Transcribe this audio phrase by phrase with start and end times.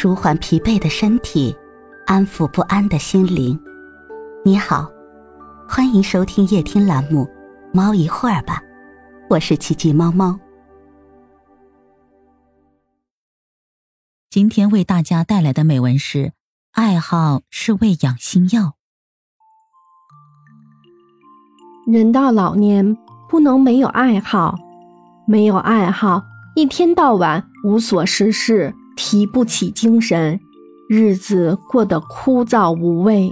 [0.00, 1.52] 舒缓疲惫的身体，
[2.06, 3.58] 安抚不安的心灵。
[4.44, 4.88] 你好，
[5.68, 7.24] 欢迎收听夜听栏目
[7.74, 8.62] 《猫一会儿吧》，
[9.28, 10.38] 我是奇迹猫猫。
[14.30, 16.30] 今天为大家带来的美文是：
[16.74, 18.74] 爱好是喂养心药。
[21.88, 22.96] 人到老年，
[23.28, 24.54] 不能没有爱好，
[25.26, 26.22] 没有爱好，
[26.54, 28.72] 一天到晚无所事事。
[28.98, 30.40] 提不起精神，
[30.88, 33.30] 日子过得枯燥无味，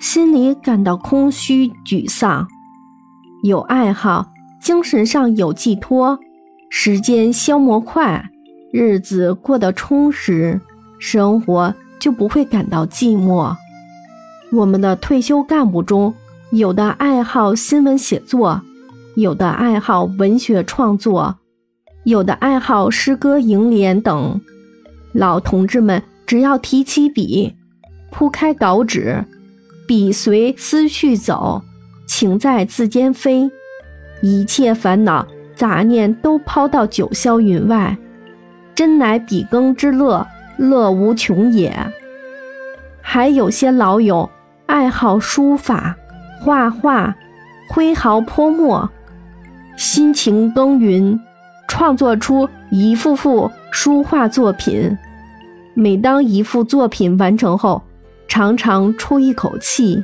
[0.00, 2.46] 心里感到空虚沮丧。
[3.44, 4.26] 有爱好，
[4.60, 6.18] 精神上有寄托，
[6.68, 8.28] 时间消磨快，
[8.72, 10.60] 日子过得充实，
[10.98, 13.54] 生活就不会感到寂寞。
[14.50, 16.12] 我们的退休干部中，
[16.50, 18.60] 有的爱好新闻写作，
[19.14, 21.36] 有的爱好文学创作，
[22.04, 24.40] 有的爱好诗歌楹联等。
[25.18, 27.56] 老同志们，只要提起笔，
[28.08, 29.24] 铺开稿纸，
[29.84, 31.60] 笔随思绪走，
[32.06, 33.50] 情在字间飞，
[34.22, 37.98] 一切烦恼杂念都抛到九霄云外，
[38.76, 40.24] 真乃笔耕之乐，
[40.56, 41.76] 乐无穷也。
[43.00, 44.30] 还有些老友
[44.66, 45.96] 爱好书法、
[46.40, 47.16] 画画，
[47.70, 48.88] 挥毫泼墨，
[49.76, 51.18] 辛勤耕耘，
[51.66, 53.50] 创作出一幅幅。
[53.70, 54.96] 书画作品，
[55.80, 57.84] 每当一幅作品完成后，
[58.26, 60.02] 常常出一口气，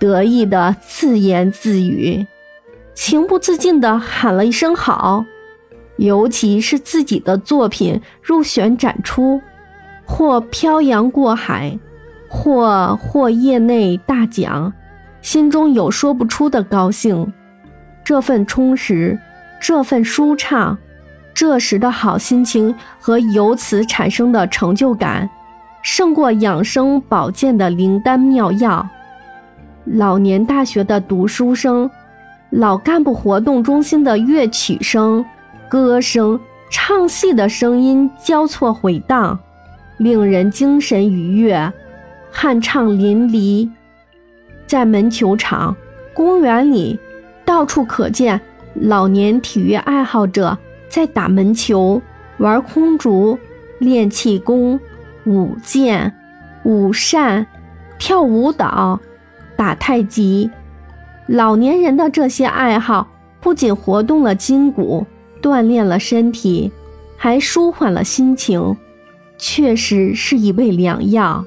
[0.00, 2.26] 得意的自言自语，
[2.92, 5.24] 情不自禁地喊了一声好。
[5.98, 9.40] 尤其是自己的作品入选展出，
[10.04, 11.78] 或漂洋过海，
[12.28, 14.72] 或获业内大奖，
[15.22, 17.32] 心中有说不出的高兴。
[18.02, 19.16] 这份充实，
[19.60, 20.76] 这份舒畅。
[21.34, 25.28] 这时的好心情和由此产生的成就感，
[25.82, 28.86] 胜过养生保健的灵丹妙药。
[29.84, 31.90] 老年大学的读书声，
[32.50, 35.24] 老干部活动中心的乐曲声、
[35.68, 36.38] 歌声、
[36.70, 39.38] 唱戏的声音交错回荡，
[39.96, 41.72] 令人精神愉悦，
[42.32, 43.68] 酣畅淋漓。
[44.66, 45.74] 在门球场、
[46.12, 46.98] 公园里，
[47.44, 48.40] 到处可见
[48.74, 50.56] 老年体育爱好者。
[50.90, 52.02] 在打门球、
[52.38, 53.38] 玩空竹、
[53.78, 54.78] 练气功、
[55.24, 56.12] 舞剑、
[56.64, 57.46] 舞扇、
[57.98, 58.98] 跳舞蹈、
[59.56, 60.50] 打太极，
[61.26, 63.08] 老年人的这些爱好
[63.40, 65.06] 不仅活动了筋骨、
[65.40, 66.72] 锻炼了身体，
[67.16, 68.76] 还舒缓了心情，
[69.38, 71.44] 确实是一味良药。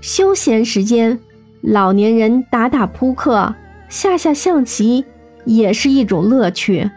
[0.00, 1.18] 休闲时间，
[1.62, 3.54] 老年人打打扑克、
[3.88, 5.04] 下下象棋，
[5.44, 6.90] 也是一种乐趣。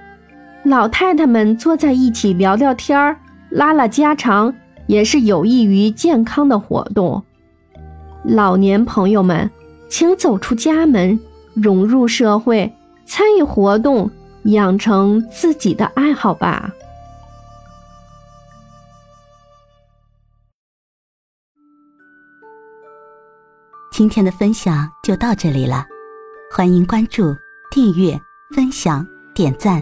[0.69, 3.19] 老太太们坐在一起聊聊天儿、
[3.49, 4.53] 拉拉家常，
[4.85, 7.23] 也是有益于健康的活动。
[8.23, 9.49] 老年朋友们，
[9.89, 11.19] 请走出家门，
[11.55, 12.71] 融入社会，
[13.03, 14.11] 参与活动，
[14.43, 16.71] 养成自己的爱好吧。
[23.91, 25.83] 今天的分享就到这里了，
[26.55, 27.35] 欢迎关注、
[27.71, 28.15] 订阅、
[28.55, 29.03] 分享、
[29.33, 29.81] 点赞。